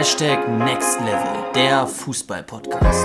[0.00, 3.04] Hashtag Next Level, der Fußball-Podcast.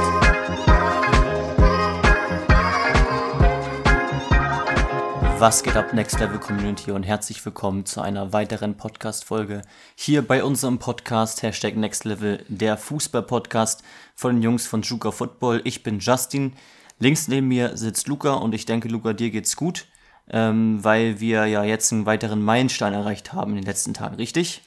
[5.37, 9.63] Was geht ab, Next Level Community und herzlich willkommen zu einer weiteren Podcast-Folge
[9.95, 13.83] hier bei unserem Podcast Hashtag Next Level, der Fußball-Podcast
[14.15, 15.59] von den Jungs von Juka Football.
[15.65, 16.53] Ich bin Justin,
[16.99, 19.85] links neben mir sitzt Luca und ich denke, Luca, dir geht's gut,
[20.29, 24.61] ähm, weil wir ja jetzt einen weiteren Meilenstein erreicht haben in den letzten Tagen, richtig?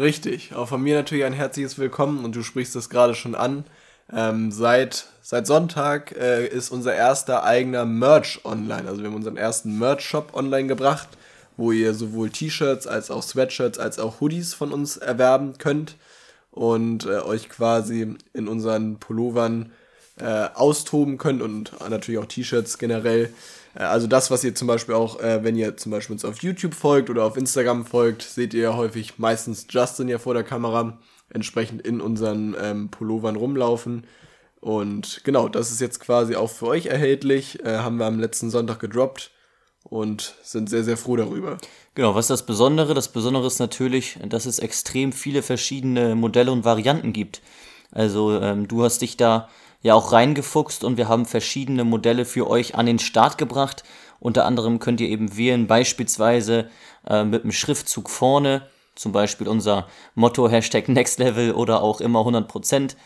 [0.00, 3.64] Richtig, auch von mir natürlich ein herzliches Willkommen und du sprichst es gerade schon an.
[4.10, 8.88] Ähm, seit, seit Sonntag äh, ist unser erster eigener Merch online.
[8.88, 11.08] Also wir haben unseren ersten Merch-Shop online gebracht,
[11.58, 15.96] wo ihr sowohl T-Shirts als auch Sweatshirts als auch Hoodies von uns erwerben könnt
[16.50, 19.70] und äh, euch quasi in unseren Pullovern
[20.18, 23.34] äh, austoben könnt und natürlich auch T-Shirts generell.
[23.74, 26.42] Äh, also das, was ihr zum Beispiel auch, äh, wenn ihr zum Beispiel uns auf
[26.42, 30.44] YouTube folgt oder auf Instagram folgt, seht ihr ja häufig meistens Justin ja vor der
[30.44, 30.98] Kamera,
[31.30, 34.04] entsprechend in unseren ähm, Pullovern rumlaufen.
[34.60, 37.64] Und genau, das ist jetzt quasi auch für euch erhältlich.
[37.64, 39.30] Äh, haben wir am letzten Sonntag gedroppt
[39.84, 41.56] und sind sehr, sehr froh darüber.
[41.94, 42.94] Genau, was ist das Besondere?
[42.94, 47.40] Das Besondere ist natürlich, dass es extrem viele verschiedene Modelle und Varianten gibt.
[47.90, 49.48] Also ähm, du hast dich da
[49.82, 53.84] ja auch reingefuchst und wir haben verschiedene Modelle für euch an den Start gebracht.
[54.18, 56.68] Unter anderem könnt ihr eben wählen, beispielsweise
[57.06, 62.20] äh, mit dem Schriftzug vorne, zum Beispiel unser Motto Hashtag Next Level oder auch immer
[62.20, 62.96] 100%.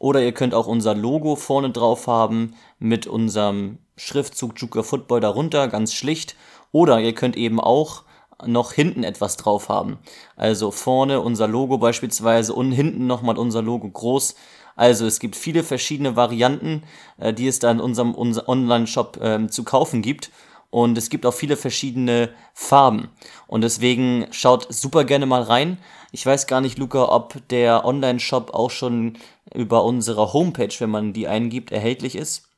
[0.00, 5.68] Oder ihr könnt auch unser Logo vorne drauf haben mit unserem Schriftzug Juka Football darunter,
[5.68, 6.34] ganz schlicht.
[6.72, 8.02] Oder ihr könnt eben auch
[8.44, 9.98] noch hinten etwas drauf haben.
[10.36, 14.34] Also vorne unser Logo beispielsweise und hinten nochmal unser Logo groß.
[14.76, 16.82] Also es gibt viele verschiedene Varianten,
[17.18, 20.30] äh, die es da in unserem, unserem Online-Shop ähm, zu kaufen gibt.
[20.70, 23.08] Und es gibt auch viele verschiedene Farben.
[23.46, 25.78] Und deswegen schaut super gerne mal rein.
[26.10, 29.16] Ich weiß gar nicht, Luca, ob der Online-Shop auch schon
[29.54, 32.48] über unsere Homepage, wenn man die eingibt, erhältlich ist.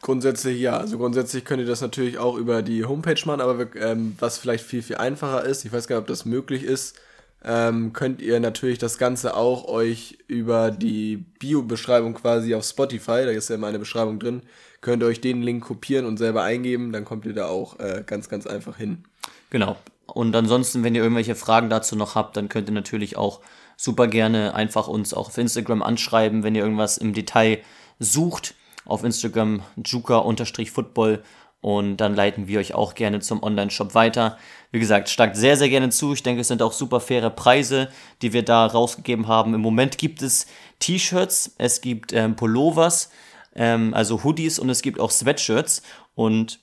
[0.00, 0.76] Grundsätzlich ja.
[0.76, 4.36] Also grundsätzlich könnt ihr das natürlich auch über die Homepage machen, aber wir, ähm, was
[4.36, 6.98] vielleicht viel, viel einfacher ist, ich weiß gar nicht, ob das möglich ist,
[7.44, 13.30] ähm, könnt ihr natürlich das Ganze auch euch über die Bio-Beschreibung quasi auf Spotify, da
[13.30, 14.42] ist ja meine Beschreibung drin,
[14.80, 18.02] könnt ihr euch den Link kopieren und selber eingeben, dann kommt ihr da auch äh,
[18.06, 19.04] ganz, ganz einfach hin.
[19.50, 19.76] Genau.
[20.06, 23.40] Und ansonsten, wenn ihr irgendwelche Fragen dazu noch habt, dann könnt ihr natürlich auch
[23.76, 27.60] super gerne einfach uns auch auf Instagram anschreiben, wenn ihr irgendwas im Detail
[27.98, 28.54] sucht.
[28.86, 31.22] Auf Instagram juka-football
[31.64, 34.36] und dann leiten wir euch auch gerne zum Online-Shop weiter.
[34.70, 36.12] Wie gesagt, schlagt sehr, sehr gerne zu.
[36.12, 37.88] Ich denke, es sind auch super faire Preise,
[38.20, 39.54] die wir da rausgegeben haben.
[39.54, 40.46] Im Moment gibt es
[40.80, 43.08] T-Shirts, es gibt ähm, Pullovers,
[43.56, 45.80] ähm, also Hoodies und es gibt auch Sweatshirts.
[46.14, 46.58] Und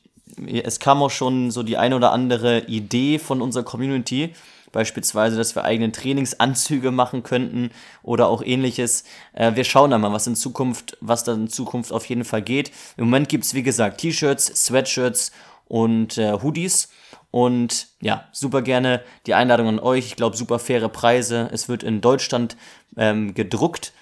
[0.45, 4.35] es kam auch schon so die eine oder andere Idee von unserer Community,
[4.71, 7.71] Beispielsweise, dass wir eigene Trainingsanzüge machen könnten
[8.03, 9.03] oder auch ähnliches.
[9.33, 12.41] Äh, wir schauen da mal, was in Zukunft, was da in Zukunft auf jeden Fall
[12.41, 12.71] geht.
[12.97, 15.31] Im Moment gibt es, wie gesagt, T-Shirts, Sweatshirts
[15.67, 16.89] und äh, Hoodies.
[17.31, 20.05] Und ja, super gerne die Einladung an euch.
[20.05, 21.49] Ich glaube, super faire Preise.
[21.53, 22.57] Es wird in Deutschland
[22.97, 23.93] ähm, gedruckt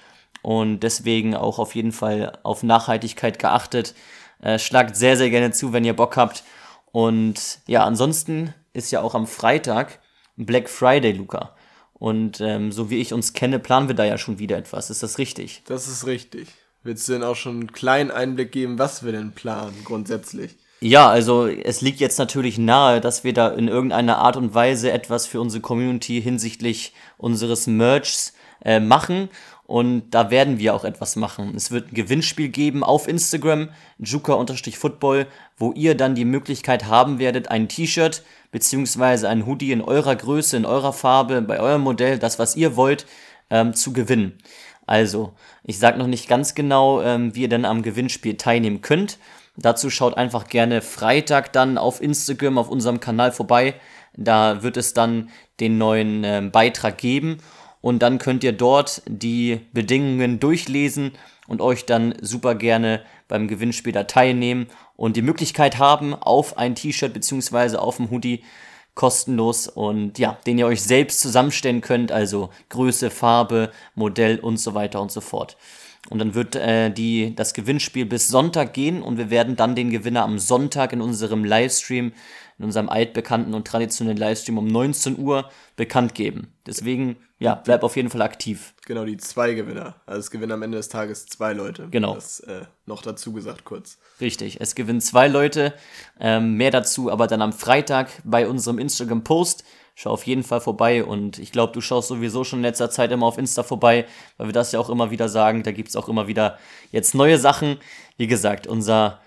[0.42, 3.94] und deswegen auch auf jeden Fall auf Nachhaltigkeit geachtet.
[4.42, 6.44] Äh, schlagt sehr, sehr gerne zu, wenn ihr Bock habt.
[6.92, 9.99] Und ja, ansonsten ist ja auch am Freitag
[10.46, 11.56] Black Friday, Luca.
[11.94, 14.90] Und ähm, so wie ich uns kenne, planen wir da ja schon wieder etwas.
[14.90, 15.64] Ist das richtig?
[15.68, 16.48] Das ist richtig.
[16.82, 20.56] Willst du denn auch schon einen kleinen Einblick geben, was wir denn planen grundsätzlich?
[20.80, 24.94] Ja, also es liegt jetzt natürlich nahe, dass wir da in irgendeiner Art und Weise
[24.94, 28.34] etwas für unsere Community hinsichtlich unseres Merchs
[28.64, 29.28] äh, machen.
[29.70, 31.54] Und da werden wir auch etwas machen.
[31.56, 33.70] Es wird ein Gewinnspiel geben auf Instagram,
[34.00, 35.28] juka-football,
[35.60, 40.58] wo ihr dann die Möglichkeit haben werdet, ein T-Shirt beziehungsweise ein Hoodie in eurer Größe,
[40.58, 43.06] in eurer Farbe, bei eurem Modell, das, was ihr wollt,
[43.52, 44.40] ähm, zu gewinnen.
[44.88, 49.20] Also, ich sage noch nicht ganz genau, ähm, wie ihr dann am Gewinnspiel teilnehmen könnt.
[49.56, 53.76] Dazu schaut einfach gerne Freitag dann auf Instagram, auf unserem Kanal vorbei.
[54.18, 55.30] Da wird es dann
[55.60, 57.38] den neuen ähm, Beitrag geben
[57.82, 61.14] und dann könnt ihr dort die Bedingungen durchlesen
[61.48, 66.76] und euch dann super gerne beim Gewinnspiel da teilnehmen und die Möglichkeit haben auf ein
[66.76, 68.44] T-Shirt beziehungsweise auf ein Hoodie
[68.96, 74.74] kostenlos und ja, den ihr euch selbst zusammenstellen könnt, also Größe, Farbe, Modell und so
[74.74, 75.56] weiter und so fort.
[76.10, 79.90] Und dann wird äh, die, das Gewinnspiel bis Sonntag gehen und wir werden dann den
[79.90, 82.12] Gewinner am Sonntag in unserem Livestream
[82.60, 86.54] in unserem altbekannten und traditionellen Livestream um 19 Uhr bekannt geben.
[86.68, 88.74] Deswegen, ja, bleib auf jeden Fall aktiv.
[88.86, 89.96] Genau, die zwei Gewinner.
[90.06, 91.88] Also es gewinnen am Ende des Tages zwei Leute.
[91.90, 92.16] Genau.
[92.16, 93.98] Das äh, noch dazu gesagt kurz.
[94.20, 95.74] Richtig, es gewinnen zwei Leute.
[96.20, 99.64] Ähm, mehr dazu aber dann am Freitag bei unserem Instagram-Post.
[99.96, 101.06] schau auf jeden Fall vorbei.
[101.06, 104.48] Und ich glaube, du schaust sowieso schon in letzter Zeit immer auf Insta vorbei, weil
[104.48, 105.64] wir das ja auch immer wieder sagen.
[105.64, 106.60] Da gibt es auch immer wieder
[106.92, 107.78] jetzt neue Sachen.
[108.18, 109.22] Wie gesagt, unser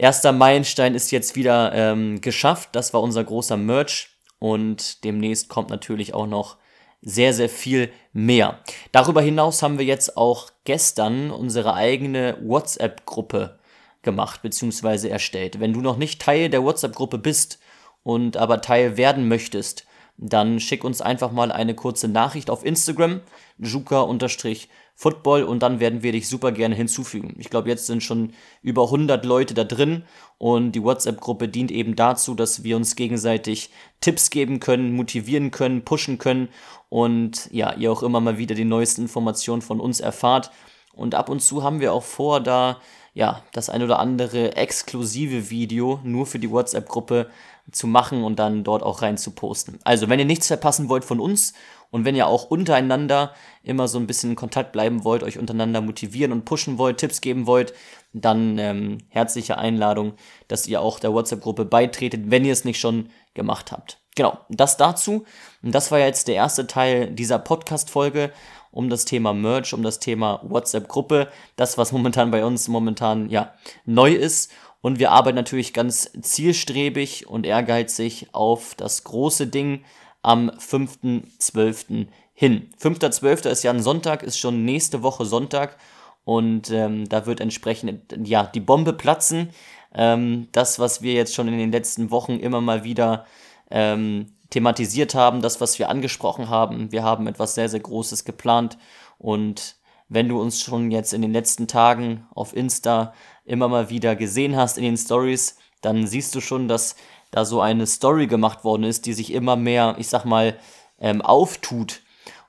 [0.00, 2.70] erster Meilenstein ist jetzt wieder ähm, geschafft.
[2.72, 4.08] Das war unser großer Merch.
[4.38, 6.56] Und demnächst kommt natürlich auch noch
[7.02, 8.58] sehr, sehr viel mehr.
[8.92, 13.58] Darüber hinaus haben wir jetzt auch gestern unsere eigene WhatsApp-Gruppe
[14.02, 15.08] gemacht bzw.
[15.08, 15.60] erstellt.
[15.60, 17.58] Wenn du noch nicht Teil der WhatsApp-Gruppe bist
[18.02, 19.86] und aber Teil werden möchtest,
[20.20, 23.22] dann schick uns einfach mal eine kurze Nachricht auf Instagram,
[23.58, 27.36] juka-football und dann werden wir dich super gerne hinzufügen.
[27.38, 30.04] Ich glaube, jetzt sind schon über 100 Leute da drin
[30.36, 33.70] und die WhatsApp-Gruppe dient eben dazu, dass wir uns gegenseitig
[34.00, 36.48] Tipps geben können, motivieren können, pushen können
[36.90, 40.50] und ja, ihr auch immer mal wieder die neuesten Informationen von uns erfahrt.
[40.92, 42.78] Und ab und zu haben wir auch vor, da
[43.12, 47.28] ja, das ein oder andere exklusive Video nur für die WhatsApp-Gruppe
[47.72, 49.78] zu machen und dann dort auch rein zu posten.
[49.84, 51.54] Also, wenn ihr nichts verpassen wollt von uns
[51.90, 55.80] und wenn ihr auch untereinander immer so ein bisschen in Kontakt bleiben wollt, euch untereinander
[55.80, 57.72] motivieren und pushen wollt, Tipps geben wollt,
[58.12, 60.14] dann ähm, herzliche Einladung,
[60.48, 63.98] dass ihr auch der WhatsApp-Gruppe beitretet, wenn ihr es nicht schon gemacht habt.
[64.16, 65.24] Genau, das dazu.
[65.62, 68.32] Und das war jetzt der erste Teil dieser Podcast-Folge
[68.72, 73.52] um das Thema Merch, um das Thema WhatsApp-Gruppe, das, was momentan bei uns momentan ja
[73.84, 74.52] neu ist.
[74.82, 79.84] Und wir arbeiten natürlich ganz zielstrebig und ehrgeizig auf das große Ding
[80.22, 82.06] am 5.12.
[82.32, 82.70] hin.
[82.80, 83.48] 5.12.
[83.48, 85.76] ist ja ein Sonntag, ist schon nächste Woche Sonntag.
[86.24, 89.50] Und ähm, da wird entsprechend ja die Bombe platzen.
[89.94, 93.26] Ähm, das, was wir jetzt schon in den letzten Wochen immer mal wieder
[93.70, 96.92] ähm, thematisiert haben, das, was wir angesprochen haben.
[96.92, 98.78] Wir haben etwas sehr, sehr Großes geplant
[99.18, 99.76] und
[100.10, 103.14] wenn du uns schon jetzt in den letzten Tagen auf Insta
[103.44, 106.96] immer mal wieder gesehen hast in den Stories, dann siehst du schon, dass
[107.30, 110.58] da so eine Story gemacht worden ist, die sich immer mehr, ich sag mal,
[110.98, 112.02] ähm, auftut.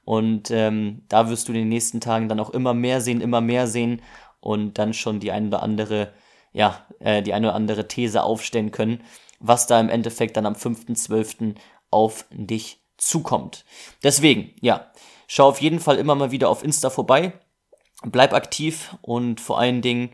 [0.04, 3.42] Und ähm, da wirst du in den nächsten Tagen dann auch immer mehr sehen, immer
[3.42, 4.02] mehr sehen
[4.40, 6.14] und dann schon die eine oder andere,
[6.54, 9.04] ja, äh, die eine oder andere These aufstellen können,
[9.40, 11.56] was da im Endeffekt dann am 5.12
[11.92, 13.66] auf dich zukommt.
[14.04, 14.92] Deswegen, ja,
[15.28, 17.34] schau auf jeden Fall immer mal wieder auf Insta vorbei,
[18.06, 20.12] bleib aktiv und vor allen Dingen,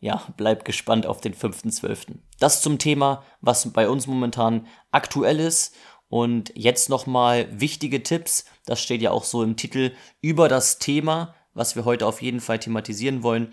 [0.00, 2.18] ja, bleib gespannt auf den 5.12.
[2.38, 5.74] Das zum Thema, was bei uns momentan aktuell ist.
[6.08, 9.92] Und jetzt nochmal wichtige Tipps, das steht ja auch so im Titel,
[10.22, 13.52] über das Thema, was wir heute auf jeden Fall thematisieren wollen,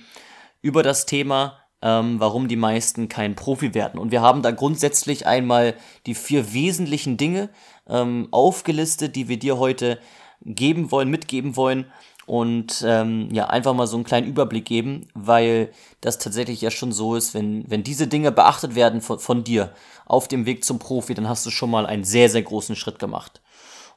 [0.62, 4.00] über das Thema ähm, warum die meisten kein Profi werden.
[4.00, 5.76] Und wir haben da grundsätzlich einmal
[6.08, 7.50] die vier wesentlichen Dinge
[7.88, 10.00] ähm, aufgelistet, die wir dir heute
[10.42, 11.86] geben wollen, mitgeben wollen
[12.26, 16.92] und ähm, ja, einfach mal so einen kleinen Überblick geben, weil das tatsächlich ja schon
[16.92, 19.72] so ist, wenn, wenn diese Dinge beachtet werden von, von dir
[20.06, 23.00] auf dem Weg zum Profi, dann hast du schon mal einen sehr, sehr großen Schritt
[23.00, 23.42] gemacht.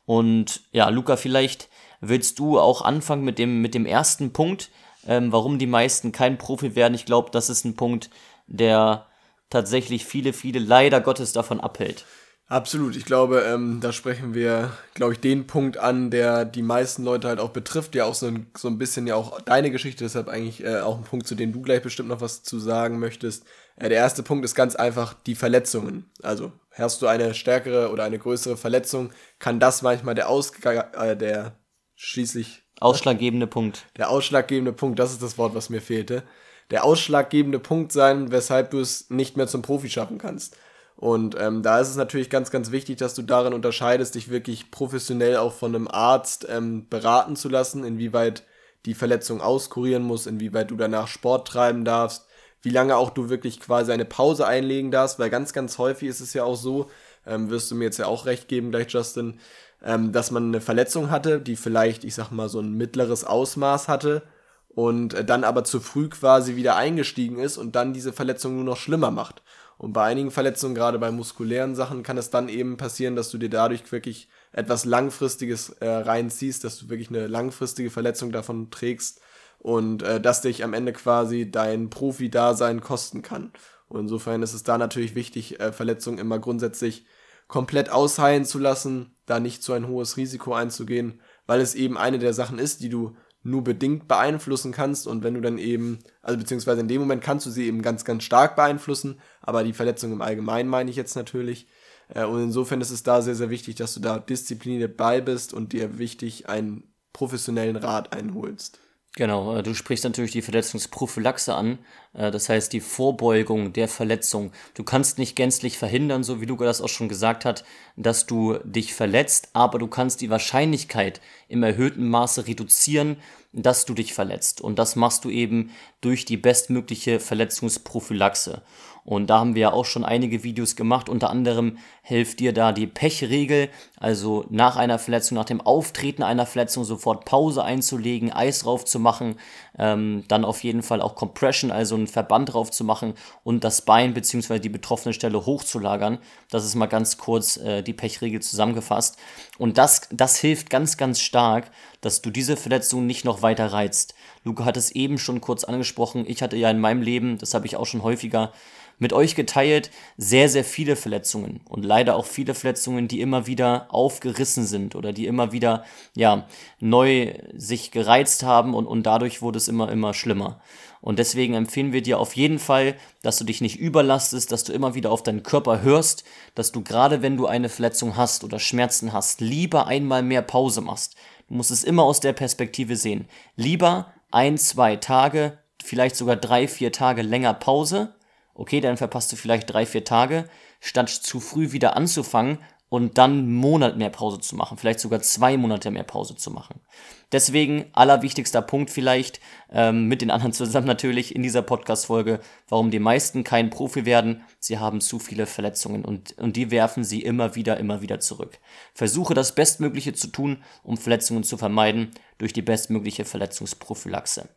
[0.04, 1.68] Und ja, Luca, vielleicht
[2.00, 4.70] willst du auch anfangen mit dem, mit dem ersten Punkt,
[5.06, 6.94] ähm, warum die meisten kein Profi werden.
[6.94, 8.10] Ich glaube, das ist ein Punkt,
[8.46, 9.06] der
[9.50, 12.04] tatsächlich viele, viele leider Gottes davon abhält.
[12.48, 12.96] Absolut.
[12.96, 17.28] Ich glaube, ähm, da sprechen wir, glaube ich, den Punkt an, der die meisten Leute
[17.28, 17.94] halt auch betrifft.
[17.94, 20.96] Ja, auch so ein, so ein bisschen ja auch deine Geschichte, deshalb eigentlich äh, auch
[20.96, 23.44] ein Punkt, zu dem du gleich bestimmt noch was zu sagen möchtest.
[23.76, 26.10] Äh, der erste Punkt ist ganz einfach die Verletzungen.
[26.22, 31.18] Also, hast du eine stärkere oder eine größere Verletzung, kann das manchmal der Ausgang, äh,
[31.18, 31.58] der
[31.96, 33.86] schließlich Ausschlaggebende Punkt.
[33.96, 36.22] Der ausschlaggebende Punkt, das ist das Wort, was mir fehlte.
[36.70, 40.56] Der ausschlaggebende Punkt sein, weshalb du es nicht mehr zum Profi schaffen kannst.
[40.98, 44.72] Und ähm, da ist es natürlich ganz, ganz wichtig, dass du darin unterscheidest, dich wirklich
[44.72, 48.42] professionell auch von einem Arzt ähm, beraten zu lassen, inwieweit
[48.84, 52.26] die Verletzung auskurieren muss, inwieweit du danach Sport treiben darfst,
[52.62, 56.18] wie lange auch du wirklich quasi eine Pause einlegen darfst, weil ganz, ganz häufig ist
[56.18, 56.90] es ja auch so,
[57.24, 59.38] ähm, wirst du mir jetzt ja auch recht geben gleich, Justin,
[59.84, 63.86] ähm, dass man eine Verletzung hatte, die vielleicht, ich sag mal, so ein mittleres Ausmaß
[63.86, 64.24] hatte
[64.68, 68.64] und äh, dann aber zu früh quasi wieder eingestiegen ist und dann diese Verletzung nur
[68.64, 69.42] noch schlimmer macht.
[69.78, 73.38] Und bei einigen Verletzungen, gerade bei muskulären Sachen, kann es dann eben passieren, dass du
[73.38, 79.20] dir dadurch wirklich etwas Langfristiges äh, reinziehst, dass du wirklich eine langfristige Verletzung davon trägst
[79.58, 83.52] und äh, dass dich am Ende quasi dein Profi-Dasein kosten kann.
[83.88, 87.06] Und insofern ist es da natürlich wichtig, äh, Verletzungen immer grundsätzlich
[87.46, 92.18] komplett ausheilen zu lassen, da nicht so ein hohes Risiko einzugehen, weil es eben eine
[92.18, 93.16] der Sachen ist, die du
[93.48, 97.46] nur bedingt beeinflussen kannst und wenn du dann eben, also beziehungsweise in dem Moment kannst
[97.46, 101.16] du sie eben ganz, ganz stark beeinflussen, aber die Verletzung im Allgemeinen meine ich jetzt
[101.16, 101.66] natürlich.
[102.08, 105.54] Äh, und insofern ist es da sehr, sehr wichtig, dass du da diszipliniert bei bist
[105.54, 108.80] und dir wichtig einen professionellen Rat einholst.
[109.18, 111.80] Genau, äh, du sprichst natürlich die Verletzungsprophylaxe an,
[112.14, 114.52] äh, das heißt die Vorbeugung der Verletzung.
[114.74, 117.64] Du kannst nicht gänzlich verhindern, so wie Luca das auch schon gesagt hat,
[117.96, 123.16] dass du dich verletzt, aber du kannst die Wahrscheinlichkeit im erhöhten Maße reduzieren,
[123.52, 124.60] dass du dich verletzt.
[124.60, 128.62] Und das machst du eben durch die bestmögliche Verletzungsprophylaxe.
[129.08, 131.08] Und da haben wir ja auch schon einige Videos gemacht.
[131.08, 136.44] Unter anderem hilft dir da die Pechregel, also nach einer Verletzung, nach dem Auftreten einer
[136.44, 139.36] Verletzung sofort Pause einzulegen, Eis drauf zu machen,
[139.78, 143.80] ähm, dann auf jeden Fall auch Compression, also einen Verband drauf zu machen und das
[143.80, 144.58] Bein bzw.
[144.58, 146.18] die betroffene Stelle hochzulagern.
[146.50, 149.16] Das ist mal ganz kurz äh, die Pechregel zusammengefasst.
[149.56, 154.14] Und das, das hilft ganz, ganz stark, dass du diese Verletzung nicht noch weiter reizt.
[154.44, 156.24] Luca hat es eben schon kurz angesprochen.
[156.26, 158.52] Ich hatte ja in meinem Leben, das habe ich auch schon häufiger
[158.98, 163.86] mit euch geteilt, sehr, sehr viele Verletzungen und leider auch viele Verletzungen, die immer wieder
[163.90, 166.46] aufgerissen sind oder die immer wieder, ja,
[166.80, 170.60] neu sich gereizt haben und, und dadurch wurde es immer, immer schlimmer.
[171.00, 174.72] Und deswegen empfehlen wir dir auf jeden Fall, dass du dich nicht überlastest, dass du
[174.72, 176.24] immer wieder auf deinen Körper hörst,
[176.56, 180.80] dass du gerade wenn du eine Verletzung hast oder Schmerzen hast, lieber einmal mehr Pause
[180.80, 181.14] machst.
[181.48, 183.28] Du musst es immer aus der Perspektive sehen.
[183.56, 188.14] Lieber ein, zwei Tage, vielleicht sogar drei, vier Tage länger Pause,
[188.58, 190.44] Okay, dann verpasst du vielleicht drei, vier Tage,
[190.80, 195.20] statt zu früh wieder anzufangen und dann einen Monat mehr Pause zu machen, vielleicht sogar
[195.20, 196.80] zwei Monate mehr Pause zu machen.
[197.30, 202.98] Deswegen allerwichtigster Punkt vielleicht, ähm, mit den anderen zusammen natürlich in dieser Podcast-Folge, warum die
[202.98, 204.42] meisten kein Profi werden.
[204.60, 208.58] Sie haben zu viele Verletzungen und, und die werfen sie immer wieder, immer wieder zurück.
[208.94, 214.48] Versuche das Bestmögliche zu tun, um Verletzungen zu vermeiden durch die bestmögliche Verletzungsprophylaxe.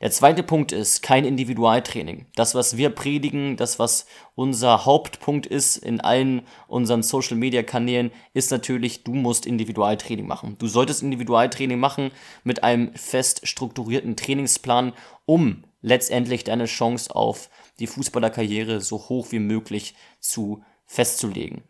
[0.00, 2.26] Der zweite Punkt ist kein Individualtraining.
[2.34, 9.04] Das, was wir predigen, das, was unser Hauptpunkt ist in allen unseren Social-Media-Kanälen, ist natürlich,
[9.04, 10.56] du musst Individualtraining machen.
[10.58, 12.10] Du solltest Individualtraining machen
[12.44, 14.92] mit einem fest strukturierten Trainingsplan,
[15.26, 21.62] um letztendlich deine Chance auf die Fußballerkarriere so hoch wie möglich zu festzulegen.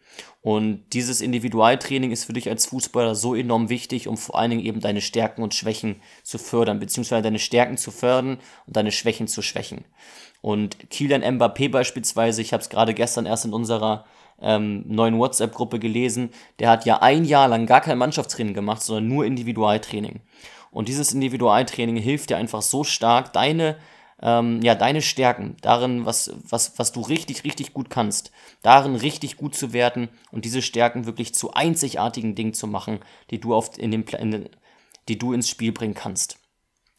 [0.43, 4.65] Und dieses Individualtraining ist für dich als Fußballer so enorm wichtig, um vor allen Dingen
[4.65, 9.27] eben deine Stärken und Schwächen zu fördern, beziehungsweise deine Stärken zu fördern und deine Schwächen
[9.27, 9.85] zu schwächen.
[10.41, 14.07] Und Kylian Mbappé beispielsweise, ich habe es gerade gestern erst in unserer
[14.41, 19.09] ähm, neuen WhatsApp-Gruppe gelesen, der hat ja ein Jahr lang gar kein Mannschaftstraining gemacht, sondern
[19.09, 20.21] nur Individualtraining.
[20.71, 23.77] Und dieses Individualtraining hilft dir einfach so stark, deine
[24.21, 29.37] ähm, ja, deine Stärken, darin, was, was, was du richtig, richtig gut kannst, darin richtig
[29.37, 32.99] gut zu werden und diese Stärken wirklich zu einzigartigen Dingen zu machen,
[33.31, 34.49] die du, auf, in dem, in,
[35.09, 36.39] die du ins Spiel bringen kannst.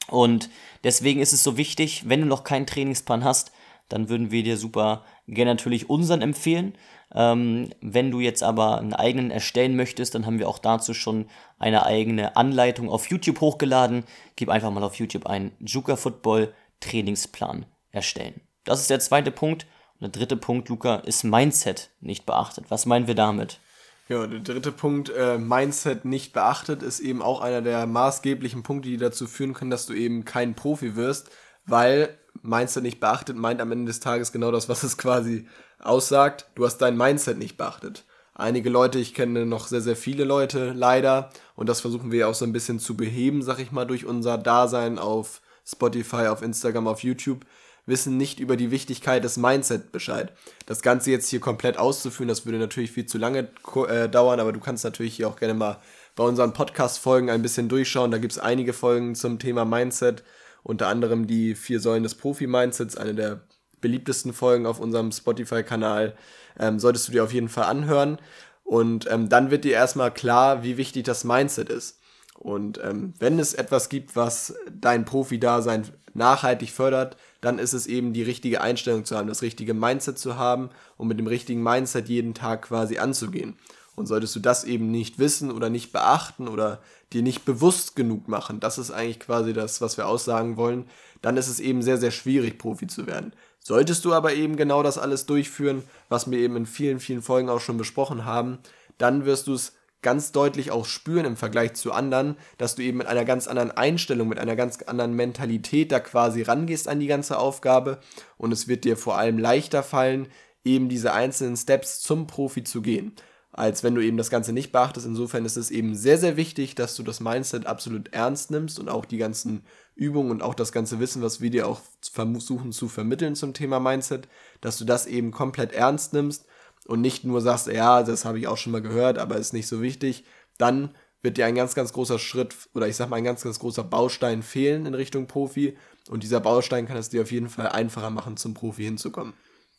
[0.07, 0.49] Und
[0.83, 3.51] deswegen ist es so wichtig, wenn du noch keinen Trainingsplan hast,
[3.89, 6.73] dann würden wir dir super gerne natürlich unseren empfehlen.
[7.13, 11.27] Ähm, wenn du jetzt aber einen eigenen erstellen möchtest, dann haben wir auch dazu schon
[11.57, 14.03] eine eigene Anleitung auf YouTube hochgeladen.
[14.35, 18.41] Gib einfach mal auf YouTube ein Juka Football Trainingsplan erstellen.
[18.63, 19.65] Das ist der zweite Punkt.
[19.99, 22.65] Und der dritte Punkt, Luca, ist Mindset nicht beachtet.
[22.69, 23.59] Was meinen wir damit?
[24.07, 28.89] Ja, der dritte Punkt, äh, Mindset nicht beachtet, ist eben auch einer der maßgeblichen Punkte,
[28.89, 31.29] die dazu führen können, dass du eben kein Profi wirst,
[31.65, 35.47] weil Mindset nicht beachtet meint am Ende des Tages genau das, was es quasi
[35.79, 36.47] aussagt.
[36.55, 38.05] Du hast dein Mindset nicht beachtet.
[38.33, 42.33] Einige Leute, ich kenne noch sehr, sehr viele Leute leider und das versuchen wir auch
[42.33, 46.87] so ein bisschen zu beheben, sag ich mal, durch unser Dasein auf Spotify, auf Instagram,
[46.87, 47.45] auf YouTube,
[47.85, 50.31] wissen nicht über die Wichtigkeit des Mindset Bescheid.
[50.65, 53.49] Das Ganze jetzt hier komplett auszuführen, das würde natürlich viel zu lange
[53.89, 55.77] äh, dauern, aber du kannst natürlich hier auch gerne mal
[56.15, 58.11] bei unseren Podcast-Folgen ein bisschen durchschauen.
[58.11, 60.23] Da gibt es einige Folgen zum Thema Mindset,
[60.69, 63.41] unter anderem die vier Säulen des Profi-Mindsets, eine der
[63.81, 66.15] beliebtesten Folgen auf unserem Spotify-Kanal.
[66.59, 68.19] Ähm, solltest du dir auf jeden Fall anhören.
[68.63, 71.99] Und ähm, dann wird dir erstmal klar, wie wichtig das Mindset ist.
[72.37, 78.13] Und ähm, wenn es etwas gibt, was dein Profi-Dasein nachhaltig fördert, dann ist es eben
[78.13, 82.09] die richtige Einstellung zu haben, das richtige Mindset zu haben und mit dem richtigen Mindset
[82.09, 83.57] jeden Tag quasi anzugehen.
[83.95, 86.79] Und solltest du das eben nicht wissen oder nicht beachten oder
[87.13, 90.87] dir nicht bewusst genug machen, das ist eigentlich quasi das, was wir aussagen wollen,
[91.21, 93.33] dann ist es eben sehr, sehr schwierig, Profi zu werden.
[93.59, 97.49] Solltest du aber eben genau das alles durchführen, was wir eben in vielen, vielen Folgen
[97.49, 98.59] auch schon besprochen haben,
[98.97, 102.99] dann wirst du es ganz deutlich auch spüren im Vergleich zu anderen, dass du eben
[102.99, 107.07] mit einer ganz anderen Einstellung, mit einer ganz anderen Mentalität da quasi rangehst an die
[107.07, 107.99] ganze Aufgabe.
[108.37, 110.27] Und es wird dir vor allem leichter fallen,
[110.63, 113.13] eben diese einzelnen Steps zum Profi zu gehen,
[113.51, 115.05] als wenn du eben das Ganze nicht beachtest.
[115.05, 118.89] Insofern ist es eben sehr, sehr wichtig, dass du das Mindset absolut ernst nimmst und
[118.89, 119.63] auch die ganzen
[119.95, 123.79] Übungen und auch das ganze Wissen, was wir dir auch versuchen zu vermitteln zum Thema
[123.79, 124.27] Mindset,
[124.61, 126.45] dass du das eben komplett ernst nimmst
[126.87, 129.67] und nicht nur sagst, ja, das habe ich auch schon mal gehört, aber ist nicht
[129.67, 130.25] so wichtig,
[130.57, 133.59] dann wird dir ein ganz, ganz großer Schritt oder ich sag mal ein ganz, ganz
[133.59, 135.77] großer Baustein fehlen in Richtung Profi.
[136.09, 139.33] Und dieser Baustein kann es dir auf jeden Fall einfacher machen, zum Profi hinzukommen.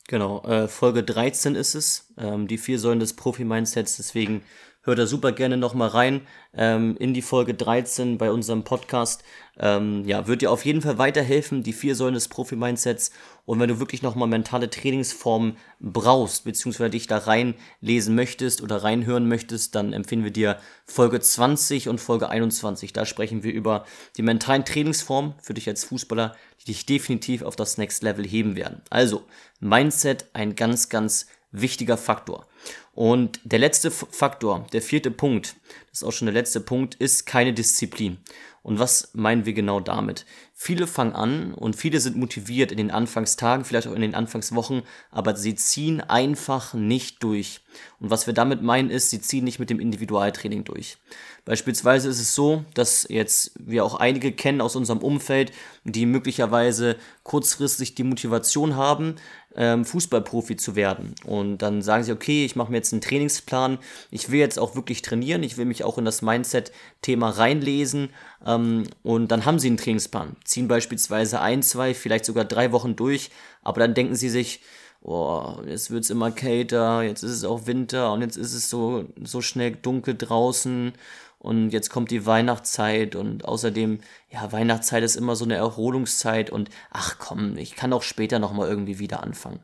[0.08, 3.96] Genau, äh, Folge 13 ist es, ähm, die vier Säulen des Profi-Mindsets.
[3.96, 4.42] Deswegen
[4.90, 9.22] hört da super gerne nochmal rein ähm, in die Folge 13 bei unserem Podcast.
[9.58, 13.12] Ähm, ja, wird dir auf jeden Fall weiterhelfen, die vier Säulen des Profi-Mindsets.
[13.46, 19.28] Und wenn du wirklich nochmal mentale Trainingsformen brauchst, beziehungsweise dich da reinlesen möchtest oder reinhören
[19.28, 22.92] möchtest, dann empfehlen wir dir Folge 20 und Folge 21.
[22.92, 23.84] Da sprechen wir über
[24.16, 28.56] die mentalen Trainingsformen für dich als Fußballer, die dich definitiv auf das Next Level heben
[28.56, 28.82] werden.
[28.90, 29.22] Also,
[29.60, 32.46] Mindset ein ganz, ganz wichtiger Faktor.
[32.92, 35.56] Und der letzte Faktor, der vierte Punkt,
[35.90, 38.18] das ist auch schon der letzte Punkt, ist keine Disziplin.
[38.62, 40.26] Und was meinen wir genau damit?
[40.52, 44.82] Viele fangen an und viele sind motiviert in den Anfangstagen, vielleicht auch in den Anfangswochen,
[45.10, 47.62] aber sie ziehen einfach nicht durch.
[48.00, 50.98] Und was wir damit meinen ist, sie ziehen nicht mit dem Individualtraining durch.
[51.46, 55.52] Beispielsweise ist es so, dass jetzt wir auch einige kennen aus unserem Umfeld,
[55.84, 59.14] die möglicherweise kurzfristig die Motivation haben,
[59.56, 61.14] ähm, Fußballprofi zu werden.
[61.24, 63.78] Und dann sagen sie, okay, ich mache mir jetzt einen Trainingsplan,
[64.10, 68.10] ich will jetzt auch wirklich trainieren, ich will mich auch in das Mindset-Thema reinlesen.
[68.46, 72.96] Ähm, und dann haben sie einen Trainingsplan, ziehen beispielsweise ein, zwei, vielleicht sogar drei Wochen
[72.96, 73.30] durch,
[73.62, 74.60] aber dann denken sie sich,
[75.02, 79.06] oh, jetzt wird's immer kälter, jetzt ist es auch Winter und jetzt ist es so,
[79.22, 80.92] so schnell dunkel draußen
[81.40, 86.68] und jetzt kommt die Weihnachtszeit und außerdem, ja, Weihnachtszeit ist immer so eine Erholungszeit und
[86.90, 89.60] ach komm, ich kann auch später nochmal irgendwie wieder anfangen.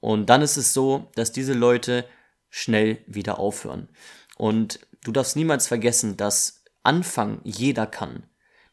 [0.00, 2.04] Und dann ist es so, dass diese Leute
[2.50, 3.88] schnell wieder aufhören.
[4.36, 8.24] Und du darfst niemals vergessen, dass Anfang jeder kann.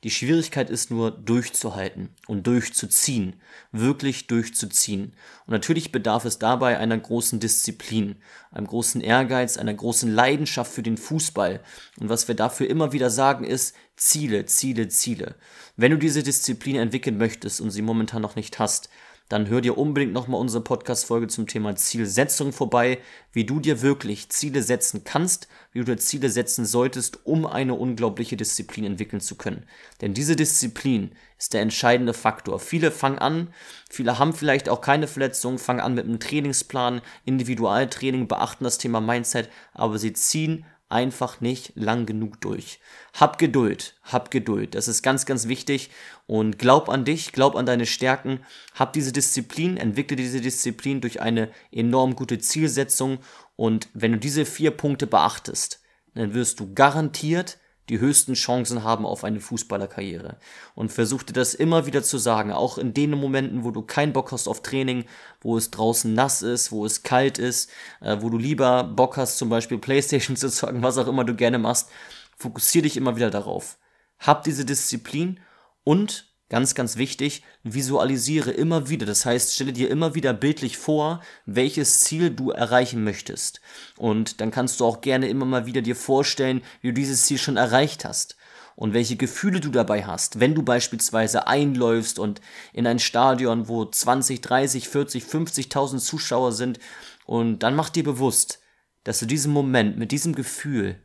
[0.04, 3.40] Die Schwierigkeit ist nur durchzuhalten und durchzuziehen,
[3.72, 5.14] wirklich durchzuziehen.
[5.46, 8.16] Und natürlich bedarf es dabei einer großen Disziplin,
[8.50, 11.62] einem großen Ehrgeiz, einer großen Leidenschaft für den Fußball.
[12.00, 15.36] Und was wir dafür immer wieder sagen ist, Ziele, Ziele, Ziele.
[15.78, 18.90] Wenn du diese Disziplin entwickeln möchtest und sie momentan noch nicht hast,
[19.32, 23.00] dann hör dir unbedingt nochmal unsere Podcast-Folge zum Thema Zielsetzung vorbei,
[23.32, 27.76] wie du dir wirklich Ziele setzen kannst, wie du dir Ziele setzen solltest, um eine
[27.76, 29.66] unglaubliche Disziplin entwickeln zu können.
[30.02, 32.60] Denn diese Disziplin ist der entscheidende Faktor.
[32.60, 33.54] Viele fangen an,
[33.90, 39.00] viele haben vielleicht auch keine Verletzungen, fangen an mit einem Trainingsplan, Individualtraining, beachten das Thema
[39.00, 42.80] Mindset, aber sie ziehen einfach nicht lang genug durch.
[43.14, 44.76] Hab Geduld, hab Geduld.
[44.76, 45.90] Das ist ganz, ganz wichtig.
[46.28, 48.40] Und glaub an dich, glaub an deine Stärken.
[48.76, 53.20] Hab diese Disziplin, entwickle diese Disziplin durch eine enorm gute Zielsetzung.
[53.56, 55.82] Und wenn du diese vier Punkte beachtest,
[56.14, 57.58] dann wirst du garantiert
[57.92, 60.38] die höchsten Chancen haben auf eine Fußballerkarriere.
[60.76, 64.14] Und versuch dir das immer wieder zu sagen, auch in den Momenten, wo du keinen
[64.14, 65.04] Bock hast auf Training,
[65.42, 69.38] wo es draußen nass ist, wo es kalt ist, äh, wo du lieber Bock hast,
[69.38, 71.90] zum Beispiel Playstation zu zocken, was auch immer du gerne machst,
[72.38, 73.78] fokussier dich immer wieder darauf.
[74.20, 75.42] Hab diese Disziplin
[75.84, 79.06] und Ganz, ganz wichtig, visualisiere immer wieder.
[79.06, 83.62] Das heißt, stelle dir immer wieder bildlich vor, welches Ziel du erreichen möchtest.
[83.96, 87.38] Und dann kannst du auch gerne immer mal wieder dir vorstellen, wie du dieses Ziel
[87.38, 88.36] schon erreicht hast.
[88.76, 92.42] Und welche Gefühle du dabei hast, wenn du beispielsweise einläufst und
[92.74, 96.80] in ein Stadion, wo 20, 30, 40, 50.000 Zuschauer sind.
[97.26, 98.60] Und dann mach dir bewusst,
[99.06, 101.00] dass du diesen Moment mit diesem Gefühl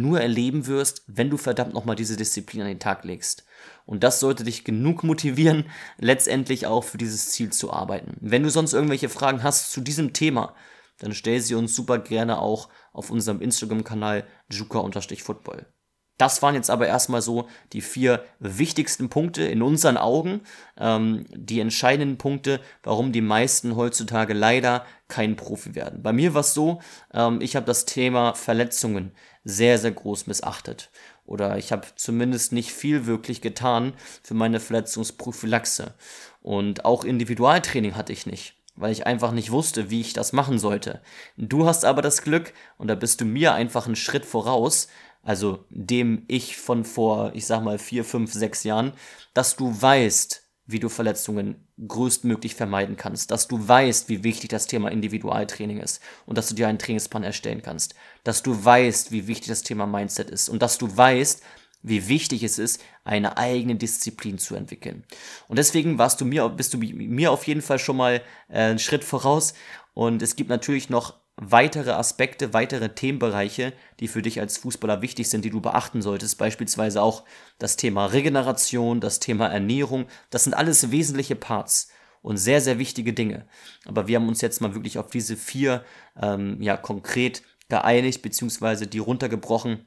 [0.00, 3.44] nur erleben wirst, wenn du verdammt nochmal diese Disziplin an den Tag legst.
[3.84, 5.66] Und das sollte dich genug motivieren,
[5.98, 8.16] letztendlich auch für dieses Ziel zu arbeiten.
[8.20, 10.54] Wenn du sonst irgendwelche Fragen hast zu diesem Thema,
[10.98, 15.66] dann stell sie uns super gerne auch auf unserem Instagram-Kanal juka-football.
[16.18, 20.40] Das waren jetzt aber erstmal so die vier wichtigsten Punkte in unseren Augen,
[20.78, 26.02] ähm, die entscheidenden Punkte, warum die meisten heutzutage leider kein Profi werden.
[26.02, 26.80] Bei mir war es so,
[27.12, 29.12] ähm, ich habe das Thema Verletzungen
[29.46, 30.90] sehr, sehr groß missachtet.
[31.24, 35.94] Oder ich habe zumindest nicht viel wirklich getan für meine Verletzungsprophylaxe.
[36.42, 40.58] Und auch Individualtraining hatte ich nicht weil ich einfach nicht wusste, wie ich das machen
[40.58, 41.00] sollte.
[41.36, 44.88] Du hast aber das Glück, und da bist du mir einfach einen Schritt voraus,
[45.22, 48.92] also dem ich von vor, ich sag mal, vier, fünf, sechs Jahren,
[49.34, 54.66] dass du weißt, wie du Verletzungen größtmöglich vermeiden kannst, dass du weißt, wie wichtig das
[54.66, 59.26] Thema Individualtraining ist und dass du dir einen Trainingsplan erstellen kannst, dass du weißt, wie
[59.28, 61.42] wichtig das Thema Mindset ist und dass du weißt,
[61.82, 65.04] wie wichtig es ist, eine eigene Disziplin zu entwickeln.
[65.46, 68.80] Und deswegen warst du mir, bist du mir auf jeden Fall schon mal äh, einen
[68.80, 69.54] Schritt voraus.
[69.94, 75.28] Und es gibt natürlich noch weitere Aspekte, weitere Themenbereiche, die für dich als Fußballer wichtig
[75.28, 76.38] sind, die du beachten solltest.
[76.38, 77.24] Beispielsweise auch
[77.58, 80.06] das Thema Regeneration, das Thema Ernährung.
[80.30, 81.90] Das sind alles wesentliche Parts
[82.22, 83.46] und sehr, sehr wichtige Dinge.
[83.84, 85.84] Aber wir haben uns jetzt mal wirklich auf diese vier
[86.20, 89.84] ähm, ja konkret geeinigt, beziehungsweise die runtergebrochen.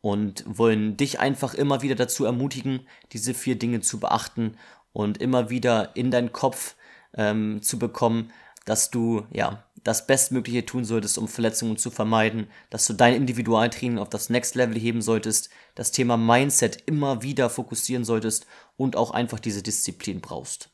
[0.00, 4.56] und wollen dich einfach immer wieder dazu ermutigen, diese vier Dinge zu beachten
[4.92, 6.74] und immer wieder in deinen Kopf
[7.14, 8.32] ähm, zu bekommen,
[8.64, 13.98] dass du ja das Bestmögliche tun solltest, um Verletzungen zu vermeiden, dass du dein Individualtraining
[13.98, 19.10] auf das Next Level heben solltest, das Thema Mindset immer wieder fokussieren solltest und auch
[19.10, 20.70] einfach diese Disziplin brauchst.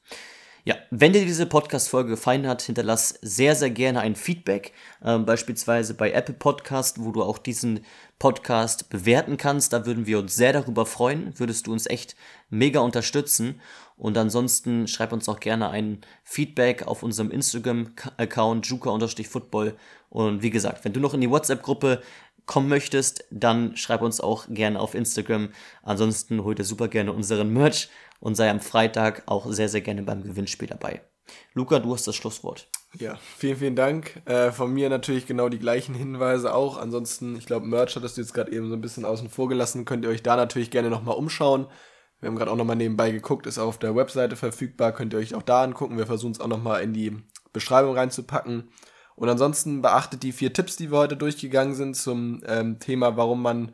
[0.68, 5.94] Ja, wenn dir diese Podcast-Folge gefallen hat, hinterlass sehr, sehr gerne ein Feedback, äh, beispielsweise
[5.94, 7.81] bei Apple Podcast, wo du auch diesen
[8.18, 9.73] Podcast bewerten kannst.
[9.73, 12.16] Da würden wir uns sehr darüber freuen, würdest du uns echt
[12.51, 13.62] mega unterstützen.
[13.98, 19.74] Und ansonsten schreib uns auch gerne ein Feedback auf unserem Instagram-Account juka-football.
[20.08, 22.00] Und wie gesagt, wenn du noch in die WhatsApp-Gruppe
[22.46, 25.50] kommen möchtest, dann schreib uns auch gerne auf Instagram.
[25.82, 30.02] Ansonsten hol dir super gerne unseren Merch und sei am Freitag auch sehr, sehr gerne
[30.02, 31.02] beim Gewinnspiel dabei.
[31.52, 32.68] Luca, du hast das Schlusswort.
[32.98, 34.22] Ja, vielen, vielen Dank.
[34.24, 36.78] Äh, von mir natürlich genau die gleichen Hinweise auch.
[36.78, 39.84] Ansonsten, ich glaube, Merch hattest du jetzt gerade eben so ein bisschen außen vor gelassen.
[39.84, 41.66] Könnt ihr euch da natürlich gerne nochmal umschauen.
[42.20, 44.92] Wir haben gerade auch nochmal nebenbei geguckt, ist auf der Webseite verfügbar.
[44.92, 45.98] Könnt ihr euch auch da angucken.
[45.98, 47.16] Wir versuchen es auch nochmal in die
[47.52, 48.70] Beschreibung reinzupacken.
[49.14, 53.42] Und ansonsten beachtet die vier Tipps, die wir heute durchgegangen sind zum ähm, Thema, warum
[53.42, 53.72] man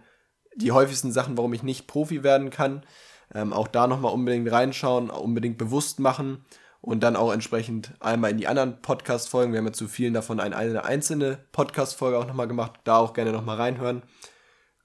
[0.57, 2.85] die häufigsten Sachen, warum ich nicht Profi werden kann.
[3.35, 6.45] Ähm, auch da nochmal unbedingt reinschauen, unbedingt bewusst machen
[6.81, 9.53] und dann auch entsprechend einmal in die anderen Podcast-Folgen.
[9.53, 12.81] Wir haben ja zu vielen davon eine einzelne Podcast-Folge auch nochmal gemacht.
[12.85, 14.03] Da auch gerne nochmal reinhören.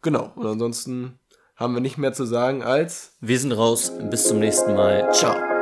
[0.02, 0.32] Genau.
[0.36, 1.19] Und ansonsten
[1.60, 3.92] haben wir nicht mehr zu sagen als wir sind raus.
[4.10, 5.12] Bis zum nächsten Mal.
[5.12, 5.59] Ciao.